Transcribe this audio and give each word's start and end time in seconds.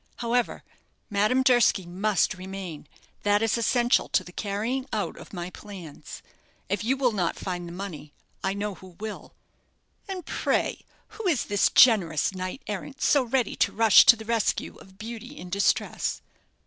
However, 0.15 0.63
Madame 1.11 1.43
Durski 1.43 1.85
must 1.85 2.33
remain; 2.33 2.87
that 3.21 3.43
is 3.43 3.55
essential 3.55 4.09
to 4.09 4.23
the 4.23 4.31
carrying 4.31 4.87
out 4.91 5.15
of 5.15 5.31
my 5.31 5.51
plans. 5.51 6.23
If 6.69 6.83
you 6.83 6.97
will 6.97 7.11
not 7.11 7.37
find 7.37 7.67
the 7.67 7.71
money, 7.71 8.11
I 8.43 8.55
know 8.55 8.73
who 8.73 8.95
will." 8.99 9.35
"And 10.09 10.25
pray 10.25 10.85
who 11.09 11.27
is 11.27 11.45
this 11.45 11.69
generous 11.69 12.33
knight 12.33 12.63
errant 12.65 12.99
so 13.03 13.21
ready 13.21 13.55
to 13.57 13.71
rush 13.71 14.03
to 14.07 14.15
the 14.15 14.25
rescue 14.25 14.75
of 14.77 14.97
beauty 14.97 15.37
in 15.37 15.51
distress?" 15.51 16.23